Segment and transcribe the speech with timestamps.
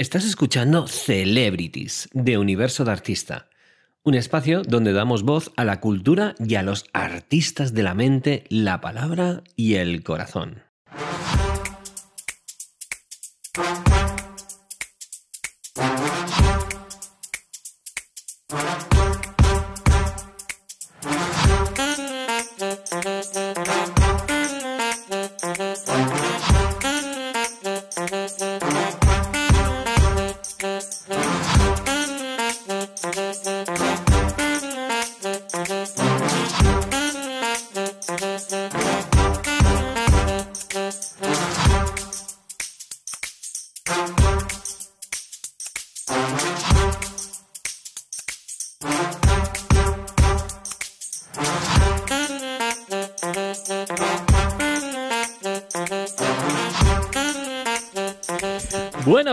[0.00, 3.50] Estás escuchando Celebrities de Universo de Artista,
[4.02, 8.44] un espacio donde damos voz a la cultura y a los artistas de la mente,
[8.48, 10.62] la palabra y el corazón.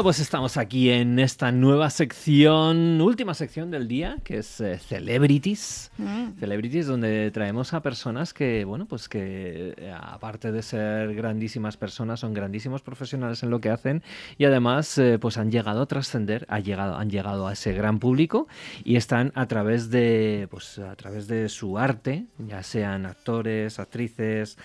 [0.03, 5.91] Pues estamos aquí en esta nueva sección, última sección del día, que es eh, Celebrities.
[5.97, 6.39] Mm.
[6.39, 12.21] Celebrities, donde traemos a personas que, bueno, pues que eh, aparte de ser grandísimas personas,
[12.21, 14.03] son grandísimos profesionales en lo que hacen
[14.37, 17.99] y además, eh, pues han llegado a trascender, ha llegado, han llegado a ese gran
[17.99, 18.47] público
[18.83, 24.57] y están a través de, pues a través de su arte, ya sean actores, actrices,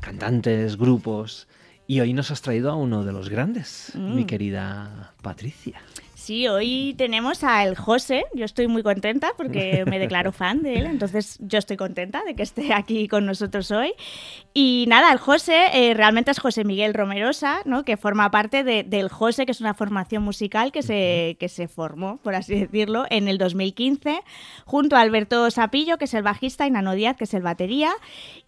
[0.00, 1.48] cantantes, grupos.
[1.86, 4.26] Y hoy nos has traído a uno de los grandes, mi mm.
[4.26, 5.80] querida Patricia.
[6.24, 8.24] Sí, hoy tenemos al José.
[8.32, 12.34] Yo estoy muy contenta porque me declaro fan de él, entonces yo estoy contenta de
[12.34, 13.92] que esté aquí con nosotros hoy.
[14.54, 17.84] Y nada, el José eh, realmente es José Miguel Romerosa, ¿no?
[17.84, 22.16] que forma parte del José, que es una formación musical que se, que se formó,
[22.22, 24.20] por así decirlo, en el 2015,
[24.64, 27.90] junto a Alberto Sapillo, que es el bajista, y Nano Díaz, que es el batería.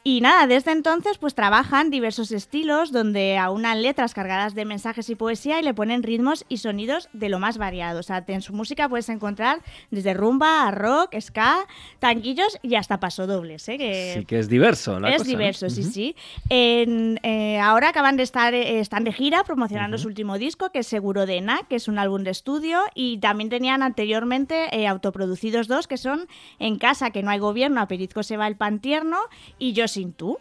[0.03, 5.17] Y nada, desde entonces pues trabajan diversos estilos donde aunan letras cargadas de mensajes y
[5.17, 7.66] poesía y le ponen ritmos y sonidos de lo más variado.
[7.99, 11.67] O sea, en su música puedes encontrar desde rumba a rock, ska,
[11.99, 13.69] tanquillos y hasta pasodobles.
[13.69, 13.79] ¿eh?
[13.79, 15.05] Que sí, que es diverso.
[15.07, 16.17] es diverso, sí, sí.
[16.49, 20.87] Eh, ahora acaban de estar, eh, están de gira promocionando su último disco, que es
[20.87, 22.81] Seguro de Na, que es un álbum de estudio.
[22.95, 26.29] Y también tenían anteriormente eh, autoproducidos dos, que son
[26.59, 29.19] En casa, que no hay gobierno, a Perizco se va el pan tierno
[29.59, 30.39] y Yo sin tú.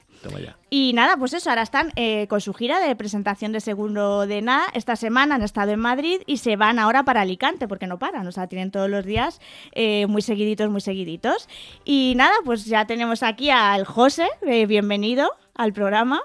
[0.70, 4.42] Y nada, pues eso, ahora están eh, con su gira de presentación de segundo de
[4.42, 4.66] nada.
[4.74, 8.28] Esta semana han estado en Madrid y se van ahora para Alicante, porque no paran,
[8.28, 9.40] o sea, tienen todos los días
[9.72, 11.48] eh, muy seguiditos, muy seguiditos.
[11.84, 16.22] Y nada, pues ya tenemos aquí al José, eh, bienvenido al programa.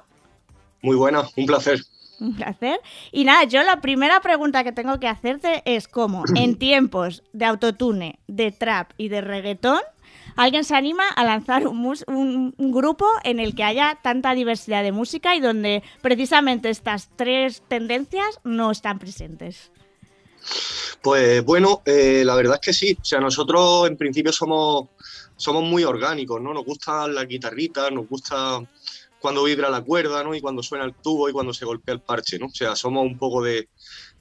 [0.83, 1.81] Muy buena, un placer.
[2.21, 2.81] Un placer.
[3.13, 7.47] Y nada, yo la primera pregunta que tengo que hacerte es cómo en tiempos de
[7.47, 9.81] autotune, de trap y de reggaetón,
[10.37, 15.35] alguien se anima a lanzar un, grupo en el que haya tanta diversidad de música
[15.35, 19.71] y donde precisamente estas tres tendencias no están presentes.
[21.03, 22.97] Pues bueno, eh, la verdad es que sí.
[23.01, 24.89] O sea, nosotros en principio somos,
[25.37, 26.55] somos muy orgánicos, ¿no?
[26.55, 28.61] Nos gustan las guitarritas, nos gusta
[29.21, 30.35] cuando vibra la cuerda, ¿no?
[30.35, 32.47] Y cuando suena el tubo y cuando se golpea el parche, ¿no?
[32.47, 33.69] O sea, somos un poco de,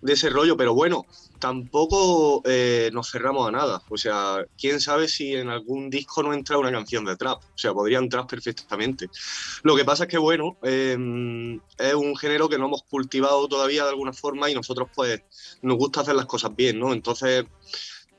[0.02, 1.06] de ese rollo, pero bueno,
[1.40, 3.82] tampoco eh, nos cerramos a nada.
[3.90, 7.42] O sea, quién sabe si en algún disco no entra una canción de trap.
[7.42, 9.10] O sea, podría entrar perfectamente.
[9.64, 13.84] Lo que pasa es que, bueno, em, es un género que no hemos cultivado todavía
[13.84, 15.22] de alguna forma y nosotros, pues,
[15.62, 16.94] nos gusta hacer las cosas bien, ¿no?
[16.94, 17.46] Entonces,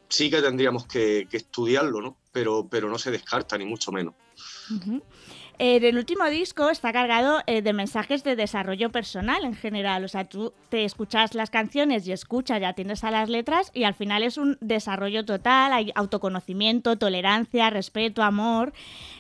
[0.09, 2.17] sí que tendríamos que, estudiarlo, ¿no?
[2.33, 4.15] Pero, pero no se descarta, ni mucho menos.
[5.63, 10.03] Eh, el último disco está cargado eh, de mensajes de desarrollo personal en general.
[10.07, 13.85] O sea, tú te escuchas las canciones y escuchas, ya tienes a las letras y
[13.85, 18.73] al final es un desarrollo total, hay autoconocimiento, tolerancia, respeto, amor.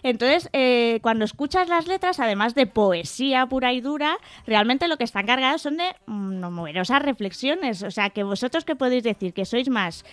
[0.02, 5.04] Entonces, eh, cuando escuchas las letras, además de poesía pura y dura, realmente lo que
[5.04, 7.82] están cargados son de mm, numerosas reflexiones.
[7.82, 10.06] O sea, que vosotros qué podéis decir, que sois más,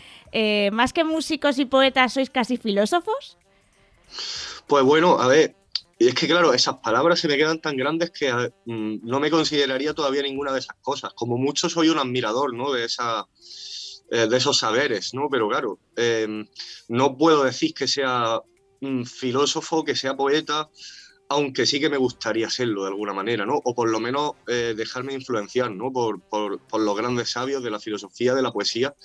[0.73, 3.37] más que músicos y poetas, sois casi filósofos.
[4.67, 5.55] Pues bueno, a ver,
[5.99, 8.31] y es que, claro, esas palabras se me quedan tan grandes que
[8.65, 11.13] mm, no me consideraría todavía ninguna de esas cosas.
[11.15, 12.71] Como mucho soy un admirador, ¿no?
[12.71, 13.25] De, esa,
[14.11, 15.27] eh, de esos saberes, ¿no?
[15.29, 16.47] Pero claro, em,
[16.87, 18.39] no puedo decir que sea
[18.81, 20.69] un filósofo, que sea poeta,
[21.29, 23.59] aunque sí que me gustaría serlo de alguna manera, ¿no?
[23.63, 25.91] O por lo menos eh, dejarme influenciar, ¿no?
[25.91, 28.95] Por, por, por los grandes sabios de la filosofía, de la poesía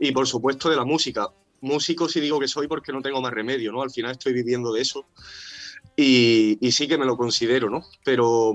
[0.00, 1.28] y, por supuesto, de la música.
[1.60, 3.82] Músico sí digo que soy porque no tengo más remedio, ¿no?
[3.82, 5.06] Al final estoy viviendo de eso
[6.00, 7.84] y, sí que me lo considero, ¿no?
[8.04, 8.52] Pero,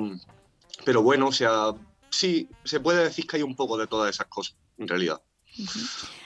[0.85, 1.73] pero bueno, o sea,
[2.09, 5.21] sí, se puede decir que hay un poco de todas esas cosas, en realidad.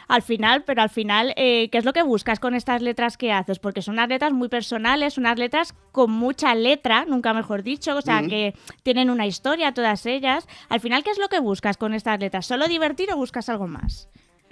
[0.08, 3.32] Al final, pero al final, eh, ¿qué es lo que buscas con estas letras que
[3.32, 3.58] haces?
[3.58, 8.02] Porque son unas letras muy personales, unas letras con mucha letra, nunca mejor dicho, o
[8.02, 8.54] sea, que
[8.84, 10.48] tienen una historia todas ellas.
[10.70, 12.46] Al final, ¿qué es lo que buscas con estas letras?
[12.46, 14.08] ¿Solo divertir o buscas algo más?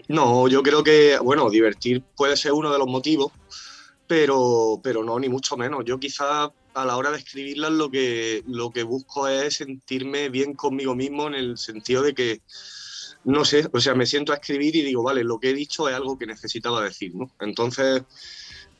[0.08, 3.32] No, yo creo que, bueno, divertir puede ser uno de los motivos,
[4.07, 5.84] pero, pero no, ni mucho menos.
[5.86, 10.54] Yo quizás a la hora de escribirlas lo que, lo que busco es sentirme bien
[10.54, 12.42] conmigo mismo en el sentido de que,
[13.24, 15.90] no sé, o sea, me siento a escribir y digo, vale, lo que he dicho
[15.90, 17.31] es algo que necesitaba decir, ¿no?
[17.40, 18.04] Entonces,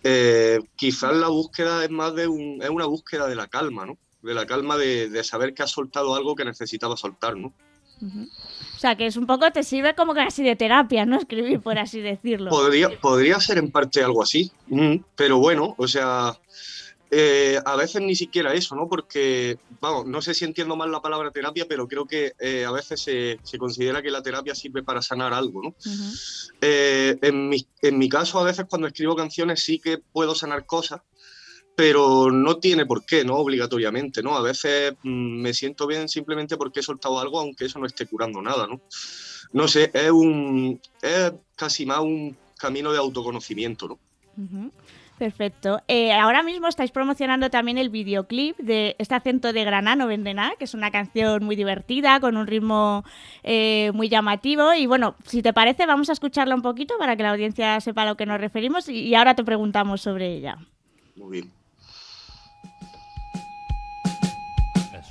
[0.04, 3.98] eh, quizás la búsqueda es más de un, es una búsqueda de la calma, ¿no?
[4.22, 7.54] De la calma de, saber que has soltado algo que necesitaba soltar, ¿no?
[8.01, 11.18] O sea, que es un poco, te sirve como casi de terapia, ¿no?
[11.18, 12.50] Escribir, por así decirlo.
[12.51, 16.38] Podría, podría ser en parte algo así, mm, pero bueno, o sea,
[17.12, 18.89] eh, a veces ni siquiera eso, ¿no?
[18.89, 22.71] Porque, vamos, no sé si entiendo mal la palabra terapia, pero creo que eh, a
[22.71, 25.75] veces se, considera que la terapia sirve para sanar algo, ¿no?
[26.62, 30.65] Eh, en, mi, en mi caso, a veces cuando escribo canciones sí que puedo sanar
[30.65, 31.01] cosas,
[31.75, 33.36] pero no tiene por qué, ¿no?
[33.36, 34.36] Obligatoriamente, ¿no?
[34.36, 38.06] A veces mm, me siento bien simplemente porque he soltado algo, aunque eso no esté
[38.06, 38.81] curando nada, ¿no?
[39.51, 44.00] No sé, es un es casi más un camino de autoconocimiento, ¿no?
[45.18, 45.81] Perfecto.
[45.88, 50.33] Eh, ahora mismo estáis promocionando también el videoclip de este acento de Granada no vende
[50.33, 53.06] nada, que es una canción muy divertida, con un ritmo
[53.44, 54.74] eh, muy llamativo.
[54.74, 58.01] Y bueno, si te parece, vamos a escucharla un poquito para que la audiencia sepa
[58.01, 60.57] a lo que nos referimos y, y ahora te preguntamos sobre ella.
[61.16, 61.64] Muy bien.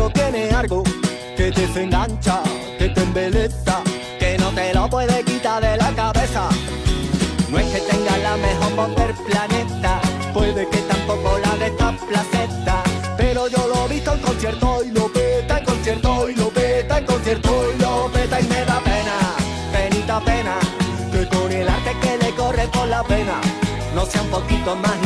[0.00, 0.82] pero tiene algo
[1.36, 2.42] que te desengancha,
[2.78, 3.82] que te embeleza,
[4.18, 6.48] que no te lo puede quitar de la cabeza.
[7.50, 8.90] No es que tenga la mejor voz
[9.28, 10.00] planeta,
[10.32, 12.82] puede que tampoco la de esta placeta,
[13.18, 16.98] pero yo lo he visto en concierto y lo peta en concierto y lo peta
[16.98, 19.16] en concierto y lo peta y me da pena,
[19.70, 20.56] penita pena,
[21.12, 23.38] que con el arte que le corre por la pena,
[23.94, 24.96] no sea un poquito más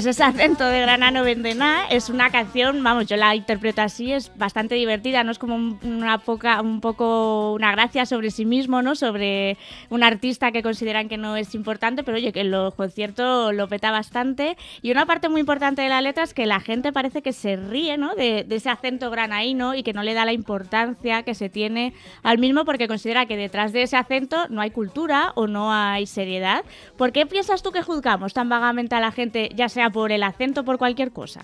[0.00, 3.82] Pues ese acento de grana no vende nada es una canción, vamos, yo la interpreto
[3.82, 8.46] así, es bastante divertida, no es como una poca, un poco una gracia sobre sí
[8.46, 8.94] mismo, ¿no?
[8.94, 9.58] Sobre
[9.90, 13.68] un artista que consideran que no es importante, pero oye, que en los conciertos lo
[13.68, 14.56] peta bastante.
[14.80, 17.56] Y una parte muy importante de la letra es que la gente parece que se
[17.56, 18.14] ríe, ¿no?
[18.14, 21.92] De, de ese acento granaíno y que no le da la importancia que se tiene
[22.22, 26.06] al mismo porque considera que detrás de ese acento no hay cultura o no hay
[26.06, 26.64] seriedad.
[26.96, 30.22] ¿Por qué piensas tú que juzgamos tan vagamente a la gente, ya sea por el
[30.22, 31.42] acento, por cualquier cosa?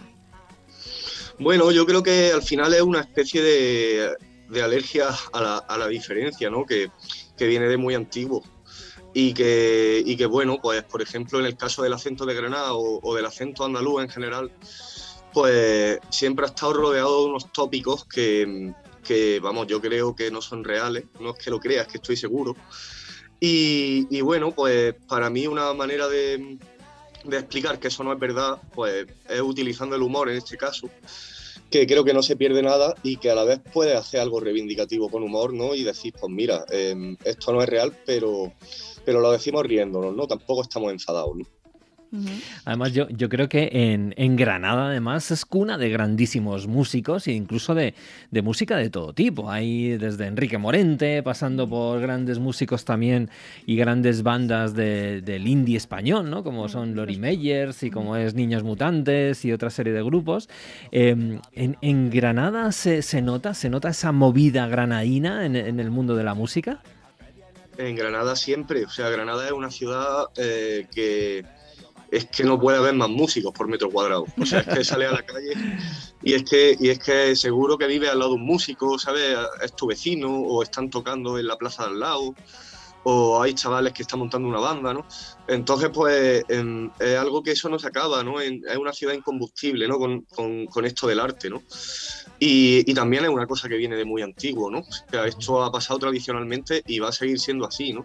[1.38, 6.64] Bueno, yo creo que al final es una especie de, alergia a la, diferencia, ¿no?
[6.64, 6.90] Que,
[7.38, 8.43] viene de muy antiguo.
[9.12, 12.75] Y que, y que, bueno, pues por ejemplo en el caso del acento de Granada
[12.75, 14.52] o, del acento andaluz en general,
[15.32, 20.42] pues siempre ha estado rodeado de unos tópicos que, que, vamos, yo creo que no
[20.42, 22.56] son reales, no es que lo creas, que estoy seguro.
[23.40, 26.58] Y, y bueno, pues para mí una manera de,
[27.28, 30.88] de explicar que eso no es verdad, pues es utilizando el humor en este caso,
[31.71, 34.40] que creo que no se pierde nada y que a la vez puede hacer algo
[34.40, 35.75] reivindicativo con humor, ¿no?
[35.75, 38.52] Y decir, pues mira, em, esto no es real, pero,
[39.04, 40.26] pero lo decimos riéndonos, ¿no?
[40.26, 41.45] Tampoco estamos enfadados, ¿no?
[42.64, 47.75] Además, yo, yo creo que en, Granada, además, es cuna de grandísimos músicos e incluso
[47.75, 47.94] de,
[48.42, 49.50] música de todo tipo.
[49.50, 53.30] Hay desde Enrique Morente, pasando por grandes músicos también
[53.66, 56.42] y grandes bandas del indie español, ¿no?
[56.42, 60.49] Como son Lori Meyers y como es Niños Mutantes y otra serie de grupos.
[60.90, 66.35] Em, en, Granada se, nota, se nota esa movida granaína en, el mundo de la
[66.35, 66.82] música.
[67.78, 71.44] En Granada siempre, o sea, Granada es una ciudad eh, que
[72.10, 74.26] es que no puede haber más músicos por metro cuadrado.
[74.40, 75.52] O sea, es que sale a la calle
[76.22, 79.36] y es que, y es que seguro que vive al lado de un músico, ¿sabes?
[79.62, 82.34] Es tu vecino o están tocando en la plaza de al lado
[83.08, 85.06] o hay chavales que están montando una banda, ¿no?
[85.46, 88.40] Entonces, pues es algo que eso no se acaba, ¿no?
[88.40, 89.96] es una ciudad incombustible, ¿no?
[89.96, 90.22] Con,
[90.66, 91.62] con, esto del arte, ¿no?
[92.40, 94.80] Y, y, también es una cosa que viene de muy antiguo, ¿no?
[94.80, 98.04] O sea, esto ha pasado tradicionalmente y va a seguir siendo así, ¿no?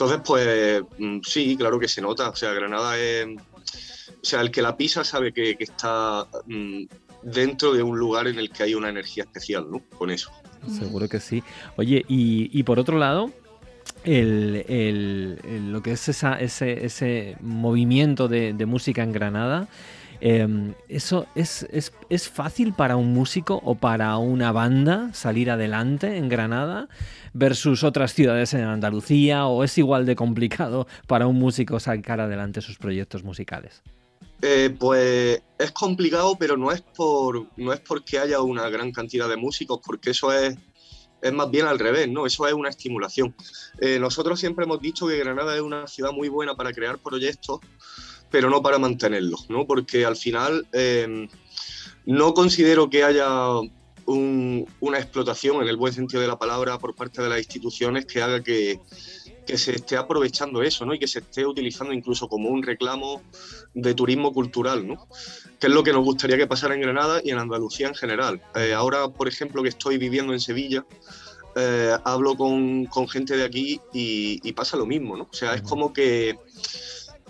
[0.00, 2.30] Entonces, pues mm, sí, claro que se nota.
[2.30, 3.26] O sea, Granada es.
[3.26, 6.84] O sea, el que la pisa sabe que, está mm,
[7.22, 9.82] dentro de un lugar en el que hay una energía especial, ¿no?
[9.98, 10.30] Con eso.
[10.78, 11.42] Seguro que sí.
[11.76, 13.30] Oye, y, por otro lado,
[14.04, 19.68] lo que es ese, ese, movimiento de, música en Granada.
[20.20, 26.28] Em, ¿Eso es, es, fácil para un músico o para una banda salir adelante en
[26.28, 26.88] Granada
[27.32, 29.46] versus otras ciudades en Andalucía?
[29.46, 33.82] ¿O es igual de complicado para un músico sacar adelante sus proyectos musicales?
[34.42, 39.28] Eh, pues es complicado, pero no es, por, no es porque haya una gran cantidad
[39.28, 40.56] de músicos, porque eso es,
[41.20, 42.26] es más bien al revés, ¿no?
[42.26, 43.34] Eso es una estimulación.
[43.80, 47.60] Eh, nosotros siempre hemos dicho que Granada es una ciudad muy buena para crear proyectos,
[48.30, 49.66] pero no para mantenerlos, ¿no?
[49.66, 51.28] Porque al final em,
[52.06, 53.28] no considero que haya
[54.06, 58.20] una explotación en el buen sentido de la palabra por parte de las instituciones que
[58.20, 58.80] haga que,
[59.46, 60.94] que se esté aprovechando eso, ¿no?
[60.94, 63.22] Y que se esté utilizando incluso como un reclamo
[63.74, 65.06] de turismo cultural, ¿no?
[65.58, 68.42] Que es lo que nos gustaría que pasara en Granada y en Andalucía en general.
[68.54, 70.84] Eh, ahora, por ejemplo, que estoy viviendo en Sevilla,
[71.56, 75.24] eh, hablo con, gente de aquí y, pasa lo mismo, ¿no?
[75.24, 76.38] O sea, es como que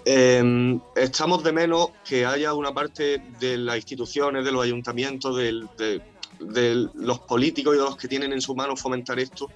[0.04, 6.00] em, echamos de menos que haya una parte de las instituciones, de los ayuntamientos, de,
[6.40, 9.49] de los políticos y de los que tienen en su mano fomentar esto,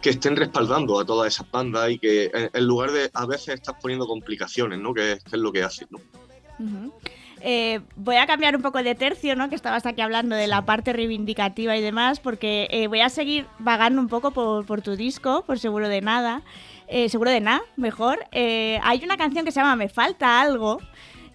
[0.00, 3.76] que estén respaldando a todas esas bandas y que en lugar de a veces estás
[3.80, 4.94] poniendo complicaciones, ¿no?
[4.94, 6.00] Que, es lo que hacen, ¿no?
[7.40, 9.48] Eh, voy a cambiar un poco de tercio, ¿no?
[9.48, 13.46] Que estabas aquí hablando de la parte reivindicativa y demás, porque eh, voy a seguir
[13.58, 16.42] vagando un poco por, tu disco, por seguro de nada.
[16.88, 18.18] Eh, seguro de nada, mejor.
[18.32, 20.78] hay una canción que se llama Me falta algo,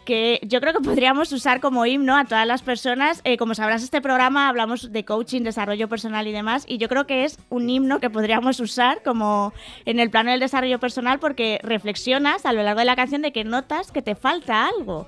[0.05, 3.21] que yo creo que podríamos usar como himno a todas las personas.
[3.23, 7.05] Eh, como sabrás, este programa hablamos de coaching, desarrollo personal y demás, y yo creo
[7.05, 9.53] que es un himno que podríamos usar como
[9.85, 13.31] en el plano del desarrollo personal porque reflexionas a lo largo de la canción de
[13.31, 15.07] que notas que te falta algo.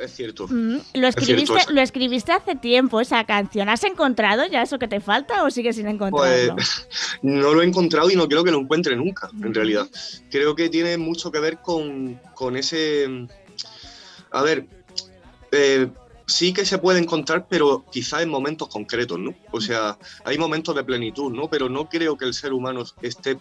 [0.00, 0.46] Es cierto.
[0.48, 3.68] Mm, lo, escribiste, lo escribiste hace tiempo, esa canción.
[3.68, 6.54] ¿Has encontrado ya eso que te falta o sigues sin encontrarlo?
[6.54, 6.86] Pues
[7.22, 9.88] no lo he encontrado y no creo que lo encuentre nunca, en realidad.
[10.30, 13.08] Creo que tiene mucho que ver con, con ese
[14.30, 14.66] a ver,
[15.52, 15.88] eh,
[16.26, 19.34] sí que se puede encontrar, pero quizá en momentos concretos, ¿no?
[19.50, 21.48] O sea, hay momentos de plenitud, ¿no?
[21.48, 23.38] Pero no creo que el ser humano esté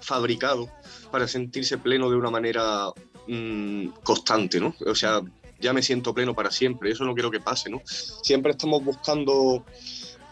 [0.00, 0.68] fabricado
[1.10, 2.90] para sentirse pleno de una manera
[3.26, 4.74] mm, constante, ¿no?
[4.86, 5.20] O sea,
[5.60, 7.82] ya me siento pleno para siempre, eso no quiero que pase, ¿no?
[8.22, 9.64] Siempre estamos buscando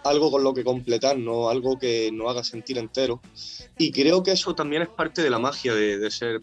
[0.04, 3.21] algo con lo que completarnos, algo que nos haga sentir entero.
[3.76, 6.40] Y creo que eso también es parte de la magia de, de ser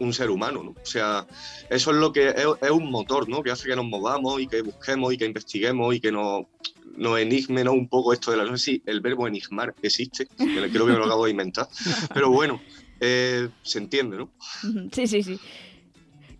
[0.00, 0.70] un ser humano, ¿no?
[0.70, 1.26] O sea,
[1.68, 3.42] eso es lo que es, un motor, ¿no?
[3.42, 6.46] Que hace que nos movamos y que busquemos y que investiguemos y que nos,
[6.96, 8.44] nos enigme un poco esto de la...
[8.44, 11.68] No sé si el verbo enigmar existe, creo que me lo acabo de inventar,
[12.14, 12.60] pero bueno,
[12.98, 14.30] eh, se entiende, ¿no?
[14.92, 15.38] Sí, sí, sí.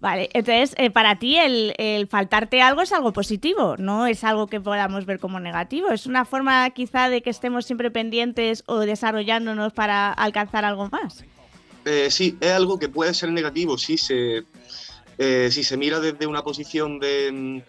[0.00, 4.47] Vale, entonces eh, para ti el, el, faltarte algo es algo positivo, no es algo
[4.47, 5.90] que podamos ver como negativo.
[5.90, 11.23] Es una forma quizá de que estemos siempre pendientes o desarrollándonos para alcanzar algo más.
[11.85, 14.45] Eh, sí, es algo que puede ser negativo si se,
[15.19, 17.62] eh, si se mira desde una posición de,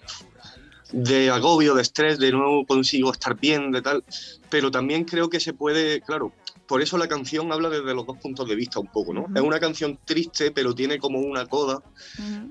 [0.93, 4.03] de agobio, de estrés, de no consigo estar bien, de tal.
[4.49, 6.31] Pero también creo que se puede, claro,
[6.71, 9.25] por eso la canción habla desde los dos puntos de vista un poco, ¿no?
[9.35, 11.83] Es una canción triste, pero tiene como una coda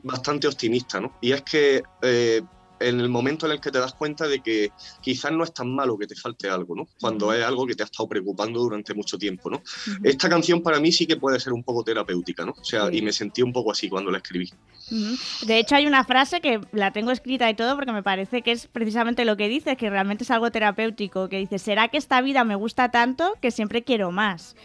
[0.03, 1.17] bastante optimista, ¿no?
[1.23, 2.43] Y es que eh,
[2.81, 5.75] en el momento en el que te das cuenta de que quizás no es tan
[5.75, 6.89] malo que te falte algo, ¿no?
[7.01, 9.63] Cuando es algo que te ha estado preocupando durante mucho tiempo, ¿no?
[10.03, 12.53] Esta canción para mí sí que puede ser un poco terapéutica, ¿no?
[12.53, 14.51] O sea, y me sentí un poco así cuando la escribí.
[15.47, 18.53] De hecho, hay una frase que la tengo escrita y todo porque me parece que
[18.53, 22.21] es precisamente lo que dices, que realmente es algo terapéutico, que dice, ¿será que esta
[22.23, 24.57] vida me gusta tanto que siempre quiero más?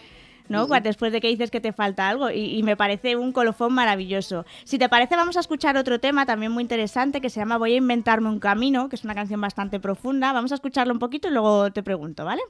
[0.49, 0.67] ¿No?
[0.67, 4.45] Después de que dices que te falta algo y, me parece un colofón maravilloso.
[4.63, 7.73] Si te parece, vamos a escuchar otro tema también muy interesante que se llama Voy
[7.73, 10.33] a inventarme un camino, que es una canción bastante profunda.
[10.33, 12.41] Vamos a escucharlo un poquito y luego te pregunto, ¿vale?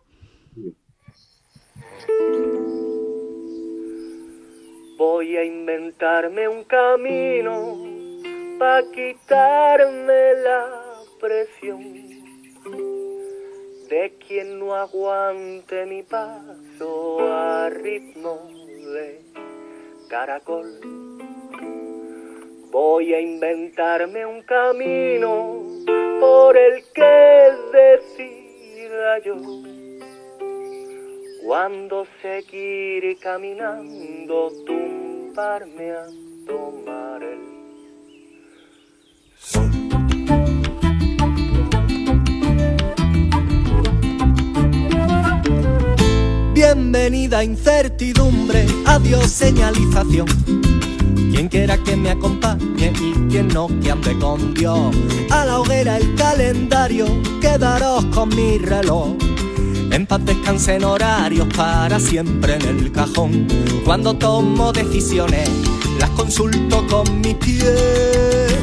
[4.98, 7.78] Voy a inventarme un camino
[8.58, 10.84] para quitarme la
[11.20, 12.15] presión
[13.90, 18.50] de quien no aguante mi paso a ritmo
[18.94, 19.22] de
[20.10, 20.66] caracol.
[22.72, 25.62] Voy a inventarme un camino
[26.20, 29.36] por el que decida yo
[31.46, 36.08] cuando seguiré caminando tumbarme a
[36.48, 37.40] tomar el
[39.38, 39.85] sol.
[46.76, 50.28] Bienvenida incertidumbre, adiós señalización.
[51.32, 54.94] Quien quiera que me acompañe y quien no que ande con Dios.
[55.30, 57.06] A la hoguera el calendario,
[57.40, 59.16] quedaros con mi reloj.
[59.90, 63.48] En paz descansen horarios para siempre en el cajón.
[63.86, 65.50] Cuando tomo decisiones,
[65.98, 68.54] las consulto con mis pies.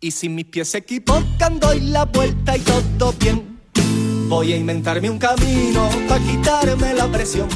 [0.00, 3.49] Y si mis pies se equivocan, doy la vuelta y todo bien.
[4.30, 7.48] Voy a inventarme un camino para quitarme la presión.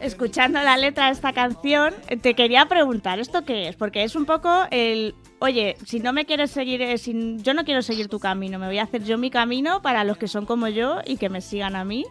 [0.00, 3.76] Escuchando la letra de esta canción, te quería preguntar, ¿esto qué es?
[3.76, 7.64] Porque es un poco el, oye, si no me quieres seguir, eh, si, yo no
[7.64, 10.44] quiero seguir tu camino, me voy a hacer yo mi camino para los que son
[10.44, 12.04] como yo y que me sigan a mí.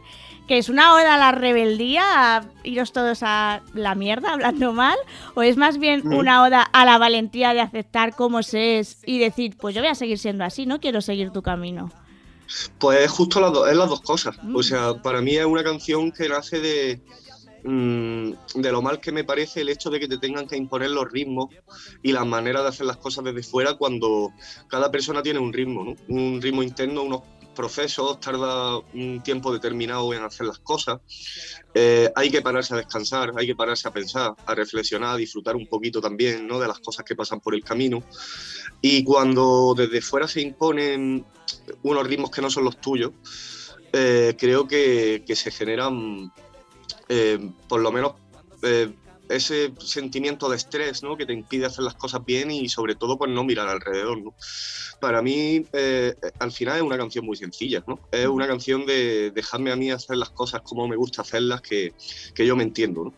[0.48, 4.96] Que es una oda a la rebeldía, a iros todos a la mierda hablando mal,
[5.34, 6.14] o es más bien Mm.
[6.14, 9.90] una oda a la valentía de aceptar cómo se es y decir, pues yo voy
[9.90, 11.92] a seguir siendo así, no quiero seguir tu camino.
[12.80, 14.36] Pues es justo las, do- es las dos cosas.
[14.44, 14.56] Mm.
[14.56, 17.02] O sea, para mí es una canción que nace de,
[17.64, 20.92] mm, de lo mal que me parece el hecho de que te tengan que imponer
[20.92, 21.50] los ritmos
[22.04, 24.32] y las maneras de hacer las cosas desde fuera cuando
[24.68, 25.96] cada persona tiene un ritmo, ¿no?
[26.08, 27.22] Un ritmo interno, unos
[27.56, 31.00] procesos, tarda un tiempo determinado en hacer las cosas.
[31.74, 35.56] Eh, hay que pararse a descansar, hay que pararse a pensar, a reflexionar, a disfrutar
[35.56, 36.60] un poquito también ¿no?
[36.60, 38.04] de las cosas que pasan por el camino.
[38.82, 41.26] Y cuando desde fuera se imponen
[41.82, 43.12] unos ritmos que no son los tuyos,
[43.92, 46.32] eh, creo que, que se generan,
[47.10, 48.14] eh, por lo menos,
[49.30, 51.18] ese sentimiento de estrés ¿no?
[51.18, 54.20] que te impide hacer las cosas bien y sobre todo pues no mirar alrededor.
[55.00, 58.00] Para mí, eh, al final es una canción muy sencilla, ¿no?
[58.12, 61.94] es una canción de dejarme a mí hacer las cosas como me gusta hacerlas, que,
[62.34, 63.06] que yo me entiendo.
[63.06, 63.14] ¿no?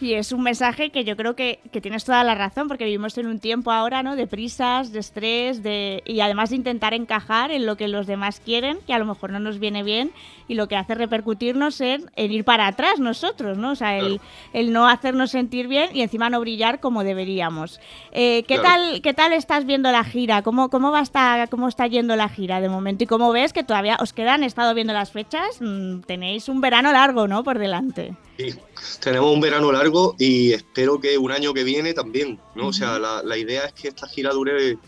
[0.00, 3.18] Y es un mensaje que yo creo que, que tienes toda la razón, porque vivimos
[3.18, 4.14] en un tiempo ahora, ¿no?
[4.14, 8.40] De prisas, de estrés, de y además de intentar encajar en lo que los demás
[8.40, 10.12] quieren, que a lo mejor no nos viene bien,
[10.46, 13.72] y lo que hace repercutirnos en, en ir para atrás nosotros, ¿no?
[13.72, 14.20] O sea, el,
[14.52, 17.80] el no hacernos sentir bien y encima no brillar como deberíamos.
[18.12, 18.68] Eh, ¿qué, Claro.
[18.68, 20.42] tal, ¿Qué tal estás viendo la gira?
[20.42, 23.04] ¿Cómo, cómo, va a estar, ¿Cómo está yendo la gira de momento?
[23.04, 26.60] Y cómo ves que todavía os quedan, he estado viendo las fechas, mm, tenéis un
[26.60, 27.42] verano largo, ¿no?
[27.42, 28.14] Por delante.
[28.38, 28.54] Sí,
[29.00, 32.68] tenemos un verano largo y espero que un año que viene también, ¿no?
[32.68, 34.78] O sea, la, la idea es que esta gira dure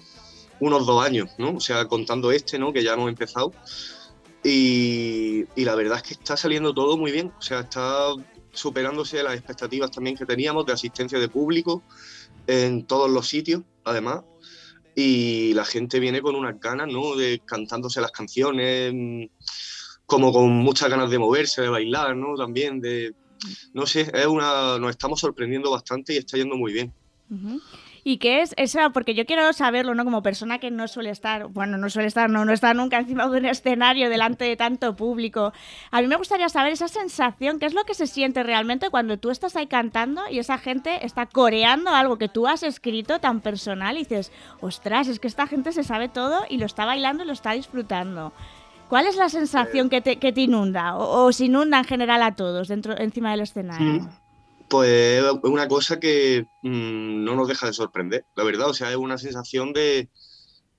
[0.61, 1.57] unos dos años, ¿no?
[1.57, 2.73] O sea, contando este, ¿no?
[2.73, 3.53] Que ya hemos empezado.
[4.45, 8.15] Y, y la verdad es que está saliendo todo muy bien, o sea, está
[8.53, 11.83] superándose las expectativas también que teníamos de asistencia de público
[12.47, 14.21] en todos los sitios, además.
[14.95, 17.17] Y la gente viene con unas ganas, ¿no?
[17.17, 19.29] De cantándose las canciones,
[20.07, 22.37] como con muchas ganas de moverse, de bailar, ¿no?
[22.37, 23.13] También de,
[23.73, 26.93] no sé, es una, nos estamos sorprendiendo bastante y está yendo muy bien.
[28.03, 28.91] ¿Y qué es esa?
[28.91, 30.05] Porque yo quiero saberlo, ¿no?
[30.05, 33.29] Como persona que no suele estar, bueno, no suele estar, no, no está nunca encima
[33.29, 35.53] de un escenario delante de tanto público.
[35.91, 39.19] A mí me gustaría saber esa sensación, qué es lo que se siente realmente cuando
[39.19, 43.41] tú estás ahí cantando y esa gente está coreando algo que tú has escrito tan
[43.41, 47.25] personal y dices, ostras, es que esta gente se sabe todo y lo está bailando
[47.25, 48.33] y lo está disfrutando.
[48.91, 52.23] ¿Cuál es la sensación que te, que te inunda o, o se inunda en general
[52.23, 54.11] a todos dentro encima del escenario?
[54.69, 58.69] Pues es una cosa que mm, no nos deja de sorprender, la verdad.
[58.69, 60.09] O sea, es una sensación de.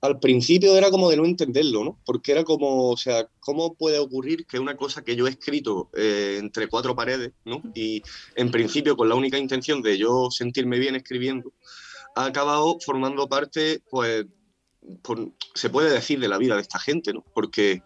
[0.02, 1.98] Al principio era como de no entenderlo, ¿no?
[2.04, 5.90] Porque era como, o sea, ¿cómo puede ocurrir que una cosa que yo he escrito
[5.96, 7.62] eh, entre cuatro paredes, ¿no?
[7.74, 8.02] Y
[8.34, 11.52] en principio con la única intención de yo sentirme bien escribiendo,
[12.14, 14.26] ha acabado formando parte, pues,
[15.02, 17.24] por- se puede decir de la vida de esta gente, ¿no?
[17.34, 17.82] Porque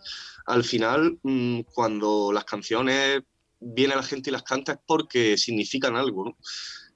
[0.47, 3.23] al final, mm, cuando las canciones
[3.61, 6.37] viene la gente y las canta es porque significan algo, ¿no?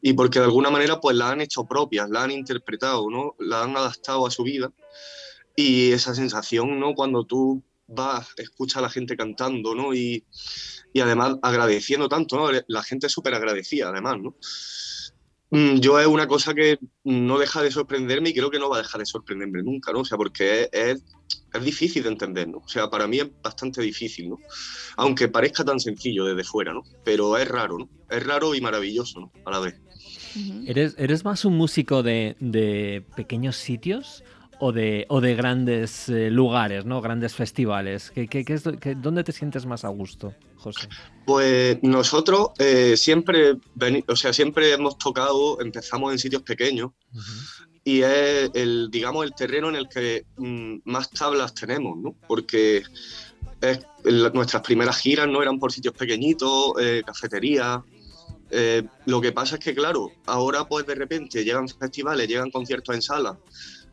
[0.02, 3.34] Y porque de alguna manera pues las han hecho propias, las han interpretado, ¿no?
[3.38, 4.72] Las han adaptado a su vida.
[5.56, 6.94] Y esa sensación, ¿no?
[6.94, 9.92] Cuando tú vas, escuchas a la gente cantando, ¿no?
[9.94, 10.24] Y,
[10.92, 12.50] y además agradeciendo tanto, ¿no?
[12.68, 14.36] La gente es súper agradecida, además, ¿no?
[15.50, 18.76] Mm, Yo es una cosa que no deja de sorprenderme y creo que no va
[18.78, 20.00] a dejar de sorprenderme nunca, ¿no?
[20.00, 21.04] O sea, porque es, es,
[21.52, 22.58] es difícil de entender, ¿no?
[22.58, 24.38] O sea, para mí es bastante difícil, ¿no?
[24.96, 26.82] Aunque parezca tan sencillo desde fuera, ¿no?
[27.04, 27.88] Pero es raro, ¿no?
[28.08, 29.32] Es raro y maravilloso, ¿no?
[29.44, 29.74] A la vez.
[30.66, 34.22] ¿Eres, eres más un músico de, de pequeños sitios
[34.60, 37.00] o de, o de grandes eh, lugares, ¿no?
[37.00, 38.12] Grandes festivales.
[38.12, 40.86] ¿Qué, qué- qué es, lo- qué- ¿Dónde te sientes más a gusto, José?
[41.30, 43.54] Pues nosotros eh, siempre,
[44.08, 46.90] o sea, siempre hemos tocado, empezamos en sitios pequeños
[47.84, 52.16] y es el, digamos, el terreno en el que mm, más tablas tenemos, ¿no?
[52.26, 52.82] Porque
[53.60, 53.86] es-
[54.34, 57.78] nuestras primeras giras no eran por sitios pequeñitos, eh, cafeterías.
[58.50, 62.92] Eh, lo que pasa es que, claro, ahora pues de repente llegan festivales, llegan conciertos
[62.92, 63.36] en salas,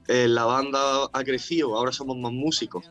[0.08, 2.84] eh, la banda ha crecido, ahora somos más músicos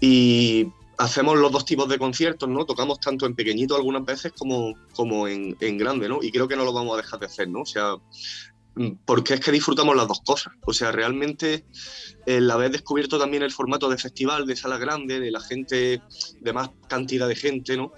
[0.00, 0.66] y
[1.02, 2.64] hacemos los dos tipos de conciertos, ¿no?
[2.64, 6.22] Tocamos tanto en pequeñito algunas veces como, como en, en grande, ¿no?
[6.22, 7.62] Y creo que no lo vamos a dejar de hacer, ¿no?
[7.62, 7.96] O sea,
[8.76, 10.54] mm, porque es que disfrutamos las dos cosas.
[10.64, 11.64] O sea, realmente
[12.24, 16.02] el haber descubierto también el formato de festival, de sala grande, de la gente,
[16.40, 17.92] de más cantidad de gente, ¿no?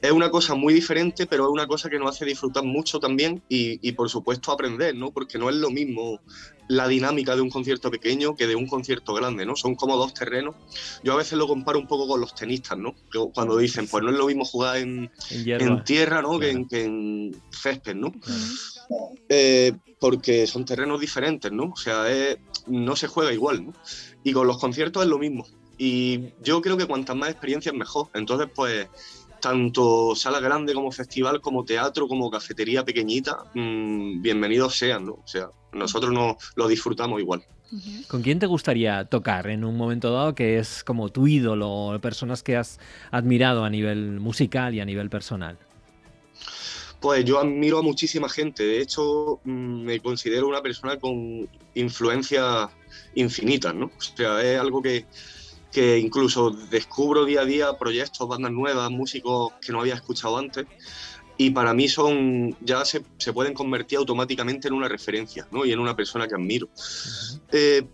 [0.00, 3.42] Es una cosa muy diferente, pero es una cosa que nos hace disfrutar mucho también
[3.48, 5.10] y, y por supuesto aprender, ¿no?
[5.10, 6.20] Porque no es lo mismo
[6.68, 9.56] la dinámica de un concierto pequeño que de un concierto grande, ¿no?
[9.56, 10.54] Son como dos terrenos.
[11.02, 12.94] Yo a veces lo comparo un poco con los tenistas, ¿no?
[13.34, 16.38] Cuando dicen, pues no es lo mismo jugar en, en, tierra, ¿no?
[16.38, 18.12] Que, en, que, en, césped, ¿no?
[19.28, 21.70] Eh, porque son terrenos diferentes, ¿no?
[21.70, 22.04] O sea,
[22.66, 23.72] no se juega igual, ¿no?
[24.22, 25.46] Y con los conciertos es lo mismo.
[25.78, 28.08] Y yo creo que cuantas más experiencias mejor.
[28.12, 28.88] Entonces, pues
[29.40, 35.12] tanto sala grande como festival, como teatro, como cafetería pequeñita, mmm, bienvenidos sean, ¿no?
[35.12, 37.42] O sea, nosotros no, lo disfrutamos igual.
[38.08, 42.42] ¿Con quién te gustaría tocar en un momento dado que es como tu ídolo, personas
[42.42, 45.58] que has admirado a nivel musical y a nivel personal?
[47.00, 52.70] Pues yo admiro a muchísima gente, de hecho mm, me considero una persona con influencias
[53.14, 53.86] infinitas, ¿no?
[53.86, 55.04] O sea, es algo que,
[55.72, 60.66] que incluso descubro día a día proyectos, bandas nuevas, músicos que no había escuchado antes
[61.36, 65.64] y para mí son ya se, se, pueden convertir automáticamente en una referencia ¿no?
[65.64, 66.68] y en una persona que admiro.
[67.52, 67.84] eh,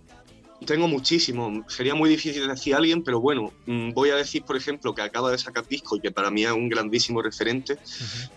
[0.64, 4.56] tengo muchísimo, sería muy difícil decir a alguien, pero bueno, mm, voy a decir, por
[4.56, 7.78] ejemplo, que acaba de sacar disco y que para mí es un grandísimo referente,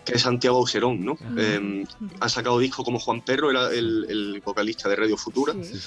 [0.04, 1.16] que es Santiago Auserón, ¿no?
[1.36, 1.84] Eh,
[2.20, 5.78] ha sacado disco como Juan Perro, era el, el vocalista de Radio Futura, sí.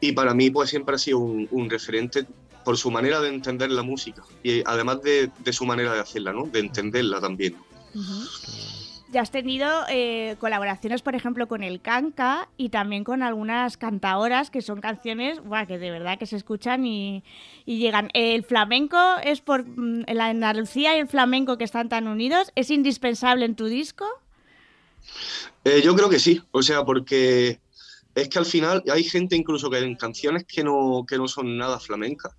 [0.00, 2.26] y para mí pues siempre ha sido un, un, referente
[2.64, 6.32] por su manera de entender la música y además de, de su manera de hacerla,
[6.32, 6.46] ¿no?
[6.46, 7.56] De entenderla también.
[7.94, 8.72] Uh -huh.
[9.12, 14.50] Ya has tenido eh, colaboraciones, por ejemplo, con el Canca y también con algunas cantadoras
[14.50, 17.22] que son canciones buah, que de verdad que se escuchan y,
[17.66, 18.08] y llegan.
[18.14, 22.52] ¿El flamenco es por mm, la Andalucía y el flamenco que están tan unidos?
[22.54, 24.06] ¿Es indispensable en tu disco?
[25.64, 27.60] Eh, yo creo que sí, o sea, porque
[28.14, 31.58] es que al final hay gente incluso que en canciones que no, que no son
[31.58, 32.32] nada flamencas.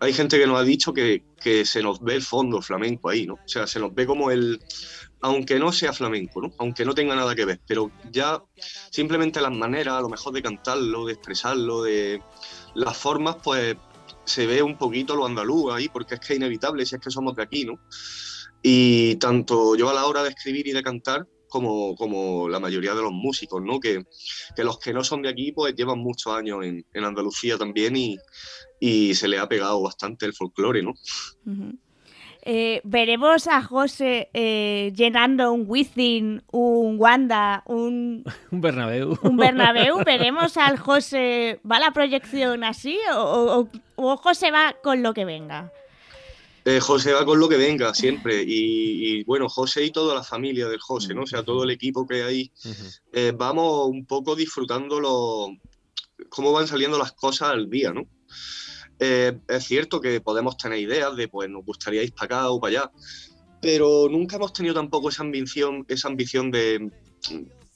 [0.00, 3.26] Hay gente que nos ha dicho que, que se nos ve el fondo flamenco ahí,
[3.26, 3.34] ¿no?
[3.34, 4.60] O sea, se nos ve como el,
[5.20, 6.52] aunque no sea flamenco, ¿no?
[6.58, 8.42] aunque no tenga nada que ver, pero ya
[8.90, 12.22] simplemente las maneras, a lo mejor de cantarlo, de expresarlo, de
[12.74, 13.76] las formas, pues
[14.24, 17.10] se ve un poquito lo andaluz ahí, porque es que es inevitable, si es que
[17.10, 17.78] somos de aquí, ¿no?
[18.62, 22.94] Y tanto yo a la hora de escribir y de cantar, como, como la mayoría
[22.94, 23.78] de los músicos, ¿no?
[23.80, 24.04] Que,
[24.54, 27.96] que los que no son de aquí, pues llevan muchos años en, en Andalucía también
[27.96, 28.18] y,
[28.80, 30.90] y, se le ha pegado bastante el folclore, ¿no?
[31.46, 31.78] Uh -huh.
[32.48, 39.18] Eh, veremos a José eh, llenando un Wizzing, un Wanda, un, un Bernabéu.
[39.22, 40.04] Un Bernabéu.
[40.04, 41.58] Veremos al José.
[41.68, 45.72] ¿Va la proyección así o, o, o José va con lo que venga?
[46.66, 50.24] Eh, José va con lo que venga siempre y, y, bueno, José y toda la
[50.24, 51.22] familia del José, ¿no?
[51.22, 53.00] O sea, todo el equipo que hay, uh -huh.
[53.12, 55.48] eh, vamos un poco disfrutando lo,
[56.28, 58.02] cómo van saliendo las cosas al día, ¿no?
[58.98, 62.60] Eh, es cierto que podemos tener ideas de, pues, nos gustaría ir para acá o
[62.60, 62.90] para allá,
[63.60, 66.90] pero nunca hemos tenido tampoco esa ambición, esa ambición de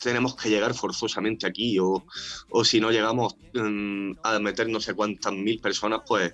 [0.00, 2.04] tenemos que llegar forzosamente aquí o,
[2.50, 6.33] o si no llegamos um, a meter no sé cuántas mil personas, pues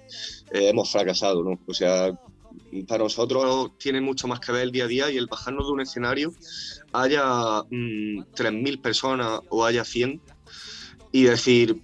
[0.52, 1.58] eh, hemos fracasado, ¿no?
[1.66, 2.12] O sea,
[2.86, 5.72] para nosotros tiene mucho más que ver el día a día y el bajarnos de
[5.72, 6.32] un escenario,
[6.92, 10.20] haya um, 3.000 personas o haya 100,
[11.12, 11.80] y decir,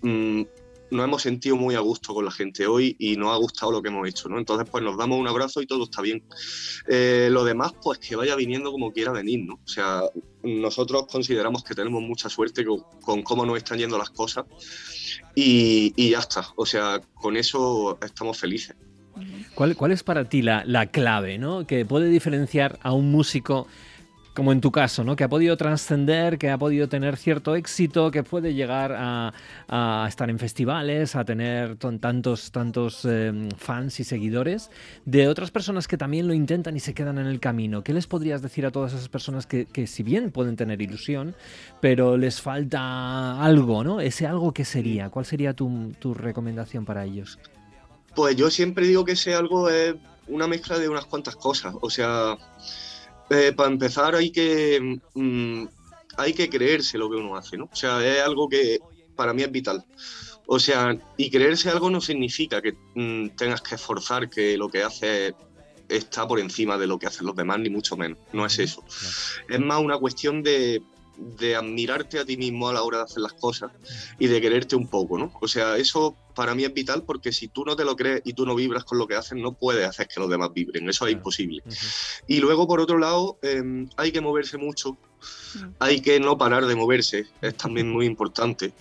[0.92, 3.83] nos hemos sentido muy a gusto con la gente hoy y nos ha gustado lo
[3.83, 4.38] que hemos hecho, ¿no?
[4.38, 6.22] Entonces, pues nos damos un abrazo y todo está bien.
[6.87, 9.55] Eh, lo demás, pues que vaya viniendo como quiera venir, ¿no?
[9.55, 10.02] O sea,
[10.42, 14.44] nosotros consideramos que tenemos mucha suerte con, con cómo nos están yendo las cosas
[15.35, 16.46] y, y, ya está.
[16.57, 18.76] O sea, con eso estamos felices.
[19.55, 21.66] ¿Cuál, cuál es para ti la, la clave, ¿no?
[21.66, 23.66] Que puede diferenciar a un músico
[24.34, 25.14] como en tu caso, ¿no?
[25.14, 29.32] que ha podido trascender, que ha podido tener cierto éxito, que puede llegar a,
[30.08, 34.70] estar en festivales, a tener tantos, tantos eh, fans y seguidores,
[35.04, 37.82] de otras personas que también lo intentan y se quedan en el camino.
[37.82, 41.34] ¿Qué les podrías decir a todas esas personas que, que si bien pueden tener ilusión,
[41.80, 44.00] pero les falta algo, ¿no?
[44.00, 47.38] Ese algo que sería, ¿cuál sería tu, tu recomendación para ellos?
[48.14, 49.94] Pues yo siempre digo que ese algo es
[50.28, 52.38] una mezcla de unas cuantas cosas, o sea...
[53.32, 55.64] Eh, para empezar hay que mmm,
[56.18, 57.64] hay que creerse lo que uno hace, ¿no?
[57.72, 58.78] O sea, es algo que
[59.16, 59.84] para mí es vital.
[60.46, 64.82] O sea, y creerse algo no significa que mmm, tengas que esforzar que lo que
[64.82, 65.34] haces
[65.88, 68.18] está por encima de lo que hacen los demás, ni mucho menos.
[68.32, 68.84] No es eso.
[69.48, 70.82] Es más una cuestión de,
[71.16, 73.70] de admirarte a ti mismo a la hora de hacer las cosas
[74.18, 75.33] y de quererte un poco, ¿no?
[75.40, 78.33] O sea, eso para mí es vital porque si tú no te lo crees y
[78.33, 81.07] tú no vibras con lo que haces, no puedes hacer que los demás vibren, eso
[81.07, 81.62] es imposible.
[82.27, 83.62] Y luego, por otro lado, eh,
[83.96, 84.96] hay que moverse mucho.
[85.79, 88.72] Hay que no parar de moverse, es también muy importante,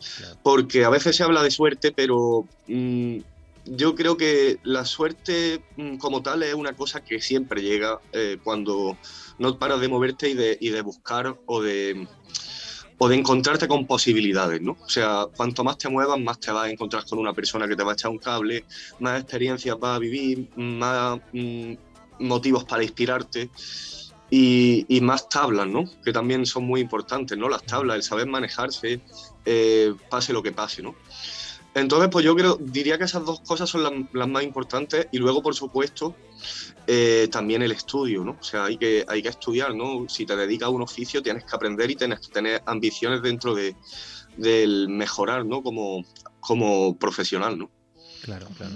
[0.42, 3.18] porque a veces se habla de suerte, pero mm,
[3.66, 8.38] yo creo que la suerte mm, como tal es una cosa que siempre llega eh,
[8.44, 8.98] cuando
[9.38, 12.08] no paras de moverte y de, y de buscar o de,
[12.98, 14.78] o de encontrarte con posibilidades, ¿no?
[14.80, 17.76] O sea, cuanto más te muevas, más te vas a encontrar con una persona que
[17.76, 18.66] te va a echar un cable,
[19.00, 21.74] más experiencias vas a vivir, más mm,
[22.20, 23.50] motivos para inspirarte
[24.30, 25.86] y, y más tablas, ¿no?
[26.04, 27.50] Que también son muy importantes, ¿no?
[27.50, 29.02] Las tablas, el saber manejarse,
[29.46, 30.96] eh, pase lo que pase, ¿no?
[31.74, 35.18] Entonces, pues yo creo, diría que esas dos cosas son las, las más importantes y
[35.18, 36.16] luego, por supuesto,
[36.88, 38.38] eh, también el estudio, ¿no?
[38.40, 40.10] O sea, hay que, hay que estudiar, ¿no?
[40.10, 43.56] Si te dedicas a un oficio, tienes que aprender y tienes que tener ambiciones dentro
[43.56, 43.76] de,
[44.36, 45.64] del mejorar, ¿no?
[45.64, 46.04] Como,
[46.40, 47.70] como profesional, ¿no?
[48.24, 48.76] Claro, claro.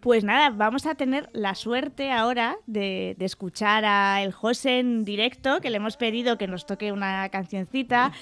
[0.00, 5.04] Pues nada, vamos a tener la suerte ahora de, de escuchar a el José en
[5.04, 8.12] directo, que le hemos pedido que nos toque una cancioncita.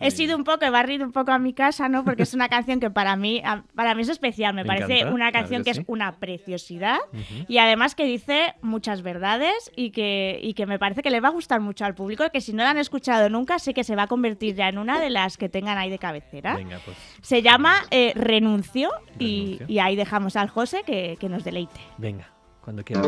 [0.00, 2.04] He sido un poco, he barrido un poco a mi casa, ¿no?
[2.04, 3.42] Porque es una canción que para mí,
[3.74, 4.54] para mí es especial.
[4.54, 5.80] Me, Me parece encanta, una claro canción que que, sí.
[5.80, 6.98] es una preciosidad
[7.46, 11.28] y además que dice muchas verdades y que, y que me parece que le va
[11.28, 13.96] a gustar mucho al público, que si no la han escuchado nunca, sé que se
[13.96, 16.54] va a convertir ya en una de las que tengan ahí de cabecera.
[16.56, 16.96] Venga, pues.
[17.22, 21.80] Se llama eh, Renuncio, y, ahí dejamos al José que, que nos deleite.
[21.98, 23.06] Venga, cuando quieras.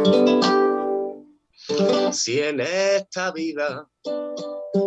[2.13, 3.87] Si en esta vida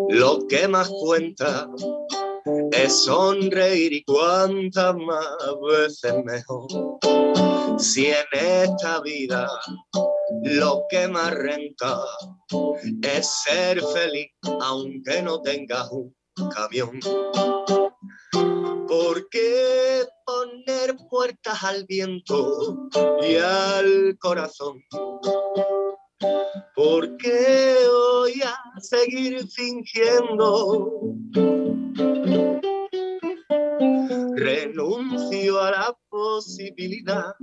[0.09, 1.69] lo que más cuenta
[2.71, 5.25] es sonreír y cuantas más
[5.61, 6.67] veces mejor.
[7.77, 9.49] Si en esta vida
[10.43, 11.99] lo que más renta
[13.01, 16.13] es ser feliz aunque no tengas un
[16.53, 16.99] camión.
[18.93, 22.89] ¿Por qué poner puertas al viento
[23.27, 24.83] y al corazón?
[26.75, 30.91] ¿Por qué voy a seguir fingiendo?
[34.35, 37.33] Renuncio a la posibilidad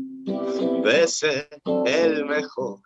[0.85, 1.49] de ser
[1.85, 2.79] el mejor.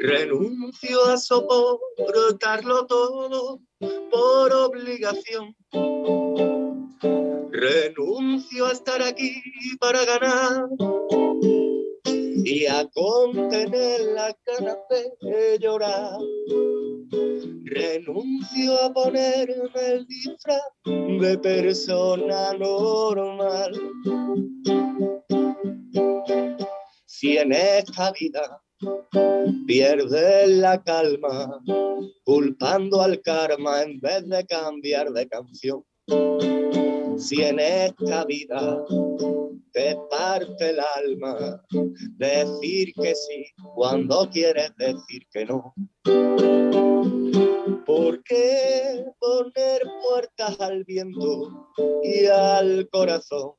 [0.00, 3.60] Renuncio a soportarlo todo
[4.10, 5.56] por obligación.
[7.56, 9.40] Renuncio a estar aquí
[9.78, 10.66] para ganar
[12.44, 14.78] y a contener la ganas
[15.20, 16.18] de llorar.
[17.62, 23.72] Renuncio a ponerme el disfraz de persona normal.
[27.06, 28.60] Si en esta vida
[29.64, 31.62] pierdes la calma,
[32.24, 35.84] culpando al karma en vez de cambiar de canción.
[37.16, 38.84] Si en esta vida
[39.72, 41.62] te parte el alma
[42.16, 45.74] decir que sí cuando quieres decir que no.
[47.86, 51.70] ¿Por qué poner puertas al viento
[52.02, 53.52] y al corazón?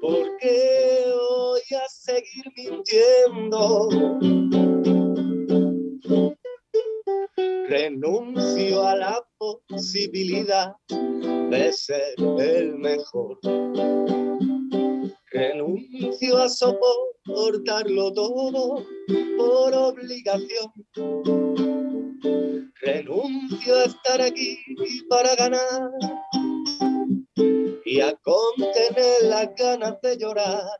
[0.00, 3.88] ¿Por qué voy a seguir mintiendo?
[7.72, 13.38] Renuncio a la posibilidad de ser el mejor.
[15.30, 18.84] Renuncio a soportarlo todo
[19.38, 20.70] por obligación.
[22.82, 24.58] Renuncio a estar aquí
[25.08, 25.90] para ganar
[27.86, 30.76] y a contener las ganas de llorar.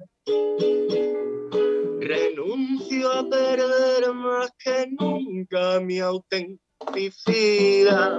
[2.01, 6.03] Renuncio a perder más que nunca mi
[6.83, 8.19] autenticidad.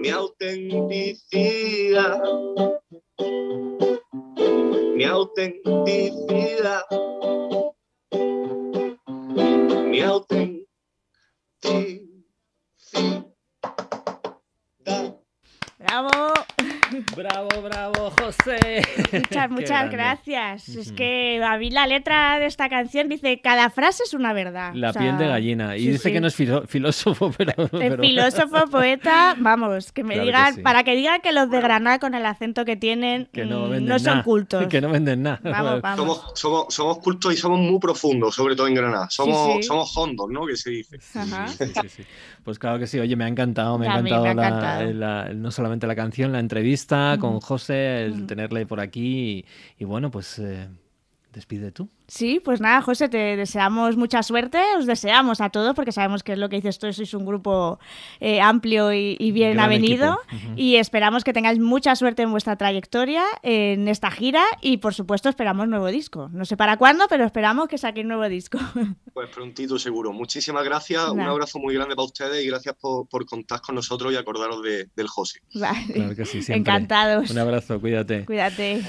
[0.00, 2.22] Mi autenticidad.
[4.94, 6.84] Mi autenticidad.
[9.86, 10.68] Mi autenticidad.
[15.78, 16.10] ¡Bravo!
[17.16, 18.82] Bravo, bravo, José.
[19.12, 20.68] Muchas, muchas gracias.
[20.68, 24.72] Es que a mí la letra de esta canción dice, cada frase es una verdad.
[24.74, 25.76] La O sea, piel de gallina.
[25.76, 26.12] Y sí, dice sí.
[26.12, 27.52] que no es filo- filósofo, pero.
[27.62, 30.62] El pero- filósofo, poeta, vamos, que me Claro que digan, sí.
[30.62, 33.84] para que digan que los de Granada con el acento que tienen que no mm,
[33.84, 34.66] no son cultos.
[34.66, 35.40] Que no venden nada.
[35.42, 35.98] Vamos, vamos.
[35.98, 39.08] Somos, somos, somos cultos y somos muy profundos, sobre todo en Granada.
[39.10, 39.62] Somos, sí.
[39.62, 40.46] somos hondos, ¿no?
[40.46, 40.98] Que se dice.
[41.14, 41.48] Ajá.
[41.48, 42.02] Sí, sí, sí.
[42.44, 42.98] Pues claro que sí.
[42.98, 44.92] Oye, me ha encantado, me ha me encantado, ha la- encantado.
[44.92, 47.38] la- no solamente la canción, la entrevista con.
[47.48, 49.46] José, el tenerle por aquí y,
[49.78, 50.68] y bueno, pues eh,
[51.38, 51.88] despide tú.
[52.08, 56.32] Sí, pues nada, José, te deseamos mucha suerte, os deseamos a todos, porque sabemos que
[56.32, 57.78] es lo que dices tú, sois un grupo
[58.18, 60.18] eh, amplio y, y bien Gran avenido,
[60.56, 65.28] y esperamos que tengáis mucha suerte en vuestra trayectoria, en esta gira, y por supuesto
[65.28, 66.28] esperamos nuevo disco.
[66.32, 68.58] No sé para cuándo, pero esperamos que saquéis nuevo disco.
[69.18, 70.12] Pues prontito seguro.
[70.12, 74.12] Muchísimas gracias, un abrazo muy grande para ustedes y gracias por, por contar con nosotros
[74.12, 75.40] y acordaros de- del José.
[75.54, 75.92] Vale.
[75.92, 76.56] Claro que sí, siempre.
[76.72, 77.28] Encantados.
[77.30, 78.24] Un abrazo, cuídate.
[78.26, 78.82] Cuídate.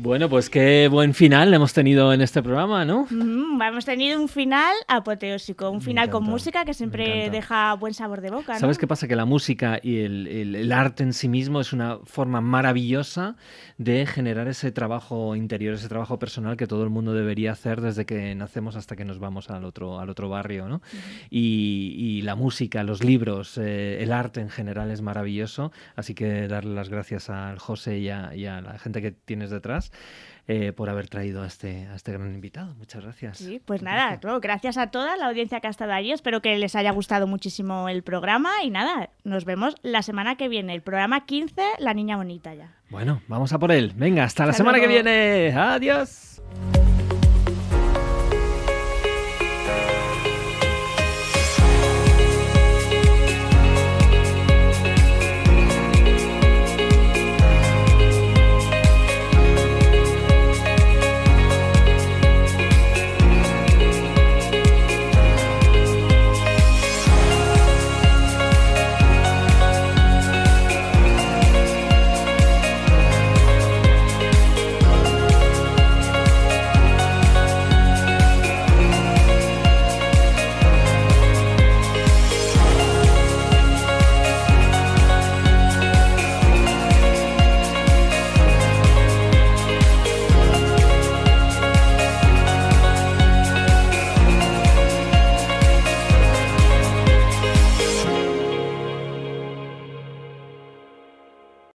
[0.00, 3.08] Bueno, pues qué buen final hemos tenido en este programa, ¿no?
[3.10, 8.20] Mm, hemos tenido un final apoteósico, un final con música que siempre deja buen sabor
[8.20, 8.52] de boca.
[8.52, 8.58] ¿no?
[8.60, 9.08] ¿Sabes qué pasa?
[9.08, 13.34] Que la música y el, el- el arte en sí mismo es una forma maravillosa
[13.76, 18.06] de generar ese trabajo interior, ese trabajo personal que todo el mundo debería hacer desde
[18.06, 20.80] que nacemos hasta que nos vamos al otro, al otro barrio, ¿no?
[21.28, 26.46] y, y la música, los libros, eh, el arte en general es maravilloso, así que
[26.46, 29.87] darle las gracias al José y a, y a la gente que tienes detrás
[30.50, 32.74] eh, por haber traído a este, a este gran invitado.
[32.76, 33.36] Muchas gracias.
[33.36, 36.10] Sí, pues nada, no, gracias a toda la audiencia que ha estado allí.
[36.10, 40.48] Espero que les haya gustado muchísimo el programa y nada, nos vemos la semana que
[40.48, 42.72] viene, el programa 15, La Niña Bonita ya.
[42.88, 43.92] Bueno, vamos a por él.
[43.94, 45.52] Venga, hasta la semana que viene.
[45.54, 46.40] Adiós.